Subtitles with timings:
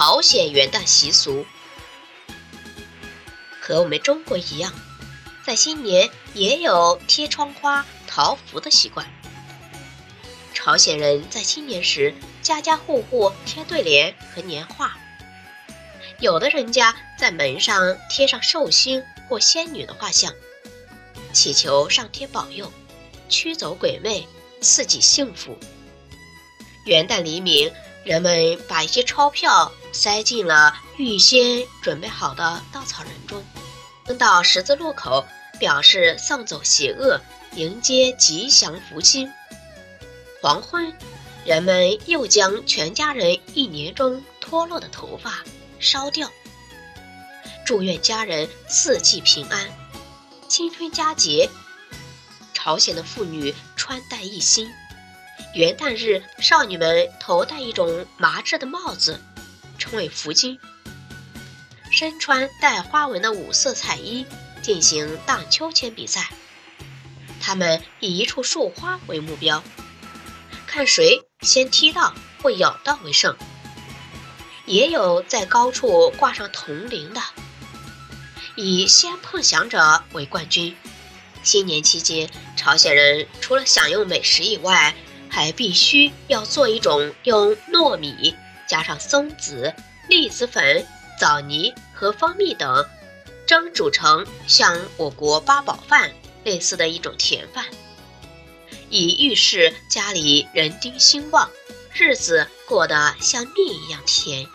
[0.00, 1.44] 朝鲜元旦习俗。
[3.60, 4.72] 和我们中国一样，
[5.44, 9.12] 在新年也有贴窗花、桃符的习惯。
[10.54, 14.96] 朝鲜人在新年时，家家户户贴对联和年画，
[16.20, 20.32] 有的人家在门上贴上寿星或仙女的画像，
[21.32, 22.72] 祈求上天保佑，
[23.28, 24.28] 驱走鬼魅，
[24.60, 25.58] 赐己幸福。
[26.84, 27.72] 元旦黎明，
[28.04, 33.42] 人们把一些钞票塞进了预先准备好的稻草人中，
[34.06, 35.26] 扔到十字路口，
[35.58, 37.20] 表示送走邪恶，
[37.54, 39.30] 迎接吉祥福星。
[40.40, 40.92] 黄昏，
[41.44, 45.42] 人们又将全家人一年中脱落的头发
[45.80, 46.30] 烧掉，
[47.66, 49.68] 祝愿家人四季平安。
[50.48, 51.50] 青春佳节，
[52.54, 54.70] 朝鲜的妇女穿戴一新。
[55.54, 59.20] 元旦日，少女们头戴一种麻质的帽子，
[59.78, 60.58] 称为福巾，
[61.90, 64.26] 身穿带花纹的五色彩衣，
[64.60, 66.28] 进行荡秋千比赛。
[67.40, 69.62] 他们以一处树花为目标。
[70.66, 72.12] 看谁先踢到
[72.42, 73.36] 或咬到为胜，
[74.66, 77.22] 也有在高处挂上铜铃的，
[78.54, 80.76] 以先碰响者为冠军。
[81.42, 84.94] 新年期间，朝鲜人除了享用美食以外，
[85.30, 88.34] 还必须要做一种用糯米
[88.68, 89.74] 加上松子、
[90.08, 90.86] 栗子粉、
[91.18, 92.86] 枣泥和蜂蜜等
[93.46, 96.12] 蒸煮成像我国八宝饭
[96.44, 97.64] 类似的一种甜饭。
[98.90, 101.50] 以预示家里人丁兴旺，
[101.94, 104.46] 日子过得像蜜一样甜。